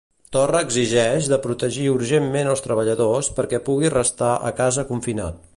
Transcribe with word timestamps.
Torra 0.35 0.61
exigeix 0.67 1.27
de 1.33 1.39
protegir 1.43 1.85
urgentment 1.97 2.51
els 2.55 2.65
treballadors 2.69 3.33
perquè 3.41 3.63
pugui 3.71 3.95
restar 3.99 4.35
a 4.51 4.55
casa 4.65 4.91
confinat. 4.95 5.43